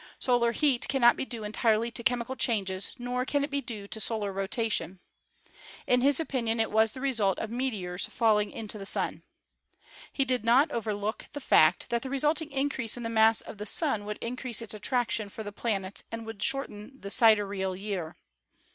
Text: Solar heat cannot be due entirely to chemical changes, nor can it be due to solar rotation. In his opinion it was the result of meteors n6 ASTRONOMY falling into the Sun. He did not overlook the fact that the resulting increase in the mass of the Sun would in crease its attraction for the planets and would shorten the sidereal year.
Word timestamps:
Solar 0.17 0.51
heat 0.51 0.87
cannot 0.89 1.15
be 1.15 1.25
due 1.25 1.43
entirely 1.43 1.91
to 1.91 2.01
chemical 2.01 2.35
changes, 2.35 2.91
nor 2.97 3.23
can 3.23 3.43
it 3.43 3.51
be 3.51 3.61
due 3.61 3.87
to 3.89 3.99
solar 3.99 4.33
rotation. 4.33 4.99
In 5.85 6.01
his 6.01 6.19
opinion 6.19 6.59
it 6.59 6.71
was 6.71 6.93
the 6.93 7.01
result 7.01 7.37
of 7.37 7.51
meteors 7.51 8.05
n6 8.07 8.07
ASTRONOMY 8.07 8.17
falling 8.17 8.51
into 8.51 8.79
the 8.79 8.87
Sun. 8.87 9.21
He 10.11 10.25
did 10.25 10.43
not 10.43 10.71
overlook 10.71 11.27
the 11.33 11.39
fact 11.39 11.91
that 11.91 12.01
the 12.01 12.09
resulting 12.09 12.49
increase 12.49 12.97
in 12.97 13.03
the 13.03 13.09
mass 13.09 13.41
of 13.41 13.59
the 13.59 13.65
Sun 13.67 14.05
would 14.05 14.17
in 14.21 14.35
crease 14.37 14.63
its 14.63 14.73
attraction 14.73 15.29
for 15.29 15.43
the 15.43 15.51
planets 15.51 16.01
and 16.11 16.25
would 16.25 16.41
shorten 16.41 16.99
the 17.01 17.11
sidereal 17.11 17.75
year. 17.75 18.17